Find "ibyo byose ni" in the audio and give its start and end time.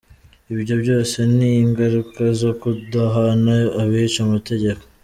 0.53-1.49